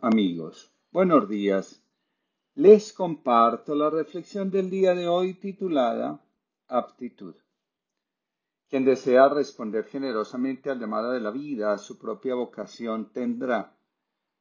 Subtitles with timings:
[0.00, 1.82] Amigos, buenos días.
[2.54, 6.20] Les comparto la reflexión del día de hoy titulada
[6.68, 7.34] Aptitud.
[8.68, 13.76] Quien desea responder generosamente al llamado de la vida, a su propia vocación, tendrá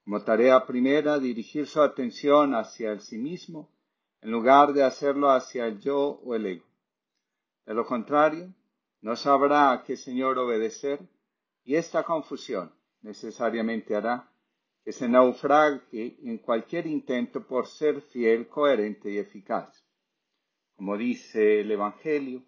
[0.03, 3.71] como tarea primera dirigir su atención hacia el sí mismo
[4.21, 6.65] en lugar de hacerlo hacia el yo o el ego.
[7.65, 8.53] De lo contrario,
[9.01, 10.99] no sabrá a qué Señor obedecer
[11.63, 12.71] y esta confusión
[13.01, 14.30] necesariamente hará
[14.83, 19.85] que se naufrague en cualquier intento por ser fiel, coherente y eficaz.
[20.75, 22.43] Como dice el Evangelio,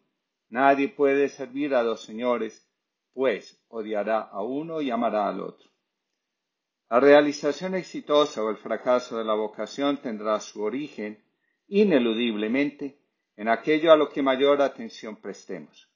[0.49, 2.67] nadie puede servir a dos señores,
[3.13, 5.69] pues odiará a uno y amará al otro.
[6.89, 11.23] La realización exitosa o el fracaso de la vocación tendrá su origen,
[11.67, 12.99] ineludiblemente,
[13.35, 15.89] en aquello a lo que mayor atención prestemos.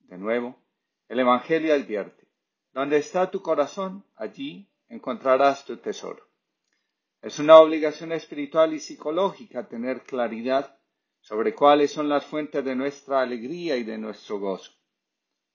[0.00, 0.56] De nuevo,
[1.08, 2.26] el Evangelio advierte,
[2.72, 6.22] donde está tu corazón, allí encontrarás tu tesoro.
[7.20, 10.78] Es una obligación espiritual y psicológica tener claridad
[11.20, 14.72] sobre cuáles son las fuentes de nuestra alegría y de nuestro gozo.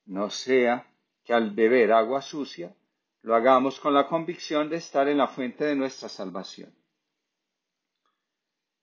[0.05, 0.85] No sea
[1.23, 2.75] que al beber agua sucia
[3.21, 6.73] lo hagamos con la convicción de estar en la fuente de nuestra salvación.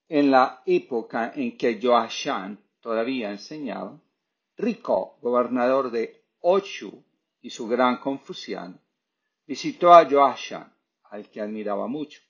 [0.09, 4.01] En la época en que Joashan todavía enseñaba,
[4.57, 7.05] Rico, gobernador de Ochu
[7.43, 8.81] y su gran confusión,
[9.47, 10.73] visitó a Joashan,
[11.05, 12.21] al que admiraba mucho.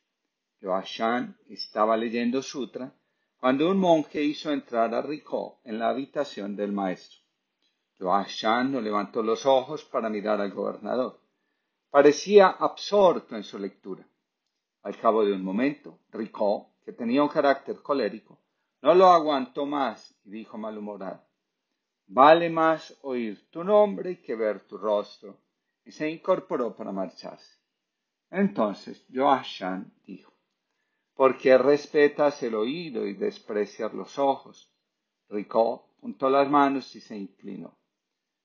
[0.61, 2.93] Joashan estaba leyendo sutra
[3.39, 7.21] cuando un monje hizo entrar a Rico en la habitación del maestro.
[7.99, 11.21] Joashan no levantó los ojos para mirar al gobernador.
[11.91, 14.07] Parecía absorto en su lectura.
[14.83, 18.41] Al cabo de un momento, Rico, que tenía un carácter colérico,
[18.83, 21.23] no lo aguantó más y dijo malhumorado,
[22.09, 25.46] Vale más oír tu nombre que ver tu rostro
[25.87, 27.59] y se incorporó para marcharse.
[28.29, 30.33] Entonces Joashan dijo,
[31.15, 34.69] ¿por qué respetas el oído y desprecias los ojos?
[35.29, 37.79] Rico juntó las manos y se inclinó.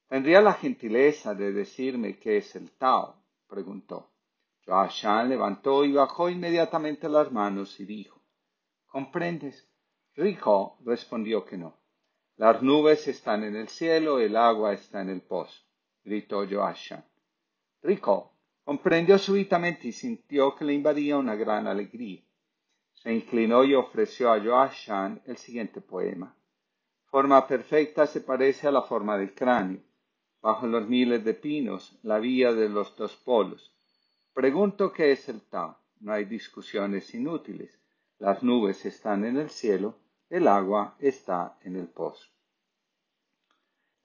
[0.07, 3.15] ¿Tendría la gentileza de decirme qué es el Tao?
[3.47, 4.11] preguntó.
[4.65, 8.21] Joashan levantó y bajó inmediatamente las manos y dijo,
[8.85, 9.67] ¿comprendes?
[10.13, 11.75] Rico respondió que no.
[12.35, 15.63] Las nubes están en el cielo, el agua está en el pozo,
[16.03, 17.03] gritó Joashan.
[17.83, 18.33] Rico
[18.63, 22.21] comprendió súbitamente y sintió que le invadía una gran alegría.
[22.93, 26.35] Se inclinó y ofreció a Joashan el siguiente poema.
[27.05, 29.81] Forma perfecta se parece a la forma del cráneo.
[30.41, 33.73] Bajo los miles de pinos, la vía de los dos polos.
[34.33, 35.77] Pregunto qué es el Tao.
[35.99, 37.79] No hay discusiones inútiles.
[38.17, 39.97] Las nubes están en el cielo,
[40.29, 42.27] el agua está en el pozo.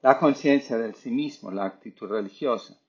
[0.01, 2.79] La conciencia del sí mismo, la actitud religiosa,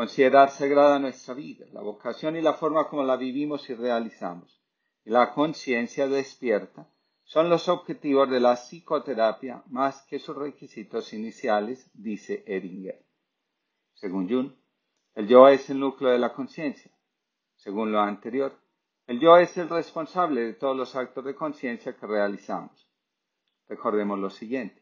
[0.00, 4.58] Considerar sagrada nuestra vida, la vocación y la forma como la vivimos y realizamos,
[5.04, 6.88] y la conciencia despierta
[7.22, 13.04] son los objetivos de la psicoterapia más que sus requisitos iniciales, dice Eringer.
[13.92, 14.52] Según Jung,
[15.16, 16.90] el yo es el núcleo de la conciencia.
[17.56, 18.58] Según lo anterior,
[19.06, 22.88] el yo es el responsable de todos los actos de conciencia que realizamos.
[23.68, 24.79] Recordemos lo siguiente.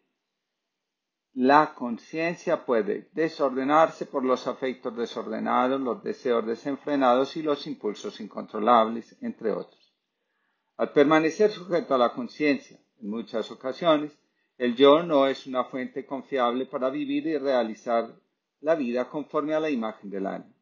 [1.40, 9.16] La conciencia puede desordenarse por los afectos desordenados, los deseos desenfrenados y los impulsos incontrolables,
[9.22, 9.94] entre otros.
[10.78, 14.18] Al permanecer sujeto a la conciencia, en muchas ocasiones,
[14.56, 18.16] el yo no es una fuente confiable para vivir y realizar
[18.58, 20.52] la vida conforme a la imagen del alma.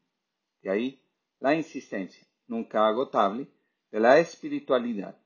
[0.60, 1.02] De ahí
[1.40, 3.48] la insistencia, nunca agotable,
[3.90, 5.16] de la espiritualidad,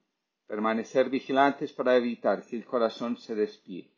[0.46, 3.90] permanecer vigilantes para evitar que el corazón se despide.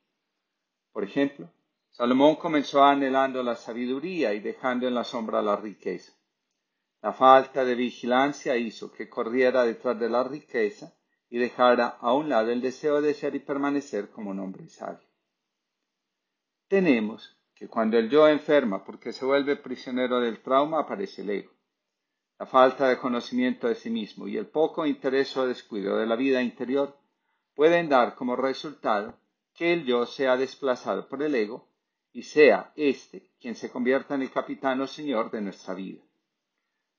[0.92, 1.50] Por ejemplo,
[1.90, 6.12] Salomón comenzó anhelando la sabiduría y dejando en la sombra la riqueza.
[7.02, 10.94] La falta de vigilancia hizo que corriera detrás de la riqueza
[11.28, 15.06] y dejara a un lado el deseo de ser y permanecer como un hombre sabio.
[16.68, 21.52] Tenemos que cuando el yo enferma porque se vuelve prisionero del trauma aparece el ego.
[22.38, 26.16] La falta de conocimiento de sí mismo y el poco interés o descuido de la
[26.16, 26.96] vida interior
[27.54, 29.18] pueden dar como resultado
[29.62, 31.68] que el yo sea desplazado por el ego
[32.12, 36.02] y sea éste quien se convierta en el capitán o señor de nuestra vida.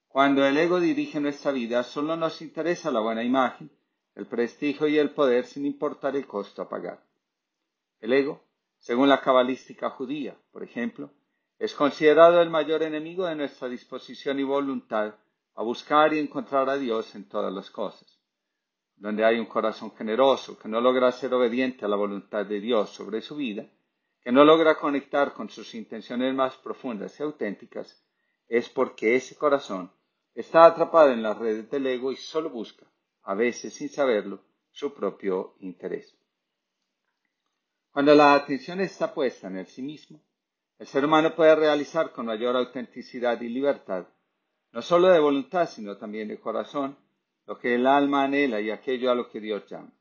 [0.07, 3.69] Cuando el ego dirige nuestra vida, solo nos interesa la buena imagen,
[4.15, 7.03] el prestigio y el poder sin importar el costo a pagar.
[7.99, 8.41] El ego,
[8.79, 11.11] según la cabalística judía, por ejemplo,
[11.59, 15.15] es considerado el mayor enemigo de nuestra disposición y voluntad
[15.55, 18.12] a buscar y encontrar a Dios en todas las cosas
[18.95, 22.89] donde hay un corazón generoso que no logra ser obediente a la voluntad de Dios
[22.89, 23.67] sobre su vida,
[24.21, 28.01] que no logra conectar con sus intenciones más profundas y auténticas,
[28.47, 29.91] es porque ese corazón
[30.33, 32.85] está atrapada en las redes del ego y solo busca,
[33.23, 34.41] a veces sin saberlo,
[34.71, 36.17] su propio interés.
[37.91, 40.19] Cuando la atención está puesta en el sí mismo,
[40.79, 44.07] el ser humano puede realizar con mayor autenticidad y libertad,
[44.71, 46.97] no solo de voluntad, sino también de corazón,
[47.45, 49.91] lo que el alma anhela y aquello a lo que Dios llama.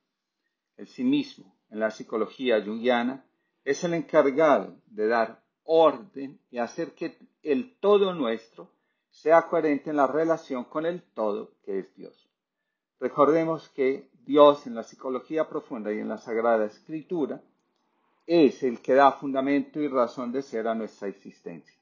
[0.76, 3.24] El sí mismo, en la psicología junguiana,
[3.64, 8.70] es el encargado de dar orden y hacer que el todo nuestro
[9.10, 12.28] sea coherente en la relación con el todo que es Dios.
[12.98, 17.42] Recordemos que Dios en la psicología profunda y en la Sagrada Escritura
[18.26, 21.76] es el que da fundamento y razón de ser a nuestra existencia.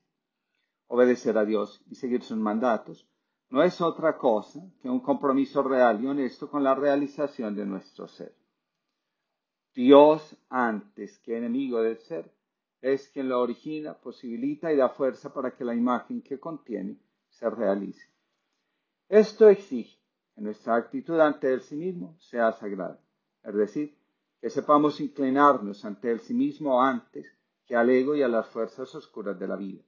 [0.88, 3.06] Obedecer a Dios y seguir sus mandatos
[3.50, 8.06] no es otra cosa que un compromiso real y honesto con la realización de nuestro
[8.06, 8.34] ser.
[9.74, 12.32] Dios, antes que enemigo del ser,
[12.80, 16.96] es quien lo origina, posibilita y da fuerza para que la imagen que contiene
[17.28, 18.08] se realice.
[19.08, 19.98] Esto exige
[20.34, 23.00] que nuestra actitud ante el sí mismo sea sagrada,
[23.42, 23.98] es decir,
[24.40, 27.26] que sepamos inclinarnos ante el sí mismo antes
[27.66, 29.82] que al ego y a las fuerzas oscuras de la vida,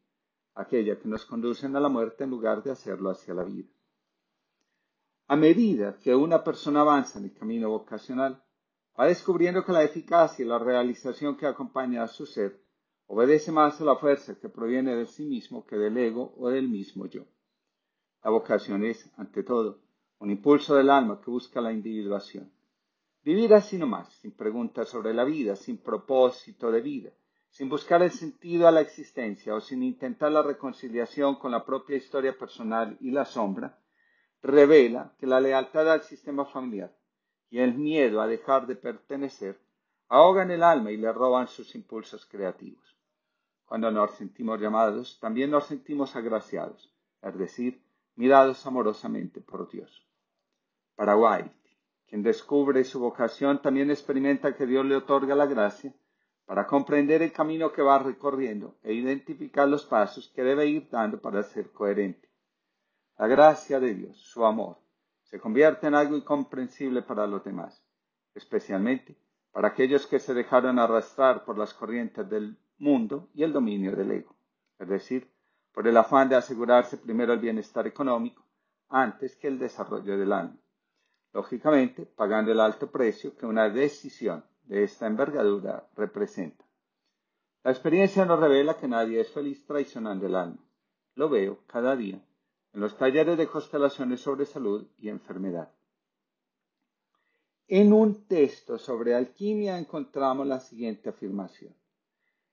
[0.55, 3.69] aquella que nos conducen a la muerte en lugar de hacerlo hacia la vida.
[5.29, 8.43] A medida que una persona avanza en el camino vocacional,
[8.99, 12.61] va descubriendo que la eficacia y la realización que acompaña a su ser
[13.07, 16.69] obedece más a la fuerza que proviene de sí mismo que del ego o del
[16.69, 17.25] mismo yo.
[18.23, 19.81] La vocación es, ante todo,
[20.19, 22.53] un impulso del alma que busca la individuación.
[23.25, 27.11] Vivir así nomás, sin preguntas sobre la vida, sin propósito de vida,
[27.53, 31.97] sin buscar el sentido a la existencia o sin intentar la reconciliación con la propia
[31.97, 33.79] historia personal y la sombra,
[34.43, 36.97] revela que la lealtad al sistema familiar
[37.51, 39.61] y el miedo a dejar de pertenecer
[40.09, 42.97] ahogan el alma y le roban sus impulsos creativos.
[43.67, 46.91] Cuando nos sentimos llamados, también nos sentimos agraciados,
[47.21, 47.83] es decir,
[48.17, 50.07] mirados amorosamente por Dios.
[50.97, 51.51] Paraguay,
[52.07, 55.95] quien descubre su vocación también experimenta que Dios le otorga la gracia
[56.47, 61.21] para comprender el camino que va recorriendo e identificar los pasos que debe ir dando
[61.21, 62.29] para ser coherente.
[63.19, 64.79] La gracia de Dios, su amor,
[65.23, 67.83] se convierte en algo incomprensible para los demás,
[68.35, 69.17] especialmente
[69.51, 74.11] para aquellos que se dejaron arrastrar por las corrientes del mundo y el dominio del
[74.11, 74.35] ego,
[74.79, 75.31] es decir,
[75.73, 78.45] por el afán de asegurarse primero el bienestar económico
[78.89, 80.63] antes que el desarrollo del alma
[81.33, 86.65] lógicamente pagando el alto precio que una decisión de esta envergadura representa.
[87.65, 90.65] La experiencia nos revela que nadie es feliz traicionando el alma.
[91.15, 92.21] Lo veo cada día
[92.73, 95.71] en los talleres de constelaciones sobre salud y enfermedad.
[97.69, 101.75] En un texto sobre alquimia encontramos la siguiente afirmación.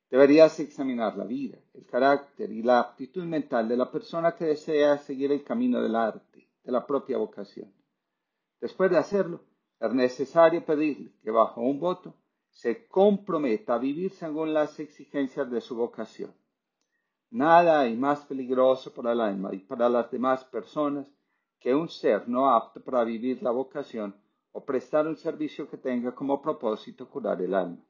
[0.10, 4.98] Deberías examinar la vida, el carácter y la aptitud mental de la persona que desea
[4.98, 7.72] seguir el camino del arte, de la propia vocación.
[8.60, 9.42] Después de hacerlo,
[9.80, 12.14] es necesario pedirle que bajo un voto
[12.50, 16.34] se comprometa a vivir según las exigencias de su vocación.
[17.31, 21.08] Nada hay más peligroso para el alma y para las demás personas
[21.60, 24.16] que un ser no apto para vivir la vocación
[24.52, 27.86] o prestar un servicio que tenga como propósito curar el alma.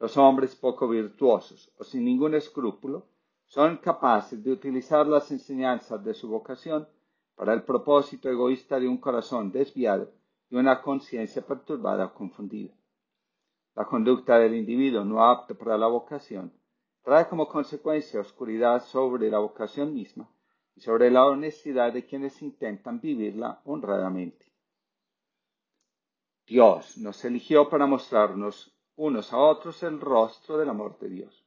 [0.00, 3.06] Los hombres poco virtuosos o sin ningún escrúpulo
[3.46, 6.86] son capaces de utilizar las enseñanzas de su vocación
[7.34, 10.17] para el propósito egoísta de un corazón desviado
[10.50, 12.74] y una conciencia perturbada o confundida.
[13.74, 16.52] La conducta del individuo no apto para la vocación
[17.02, 20.28] trae como consecuencia oscuridad sobre la vocación misma
[20.74, 24.52] y sobre la honestidad de quienes intentan vivirla honradamente.
[26.46, 31.44] Dios nos eligió para mostrarnos unos a otros el rostro del amor de Dios.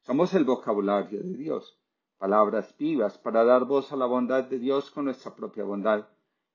[0.00, 1.80] Somos el vocabulario de Dios
[2.20, 6.06] palabras vivas para dar voz a la bondad de Dios con nuestra propia bondad,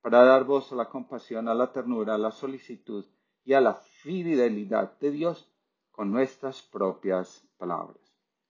[0.06, 3.04] para dar voz a la compasión, a la ternura, a la solicitud
[3.44, 5.52] y a la fidelidad de Dios
[5.92, 7.98] con nuestras propias palabras.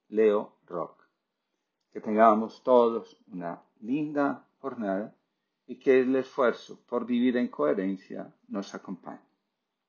[0.08, 1.02] Leo Rock.
[1.90, 5.16] Que tengamos todos una linda jornada
[5.66, 9.25] y que el esfuerzo por vivir en coherencia nos acompañe.